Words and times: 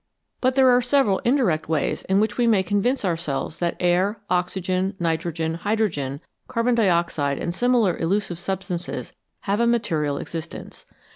But 0.41 0.55
there 0.55 0.71
are 0.71 0.81
several 0.81 1.19
indirect 1.19 1.69
ways 1.69 2.01
in 2.05 2.19
which 2.19 2.35
we 2.35 2.47
may 2.47 2.63
convince 2.63 3.05
ourselves 3.05 3.59
that 3.59 3.77
air, 3.79 4.19
oxygen, 4.31 4.95
nitrogen, 4.99 5.53
hydrogen, 5.53 6.21
carbon 6.47 6.73
dioxide, 6.73 7.37
and 7.37 7.53
similar 7.53 7.95
elusive 7.95 8.39
substances 8.39 9.13
have 9.41 9.59
a 9.59 9.67
material 9.67 10.17
existence. 10.17 10.87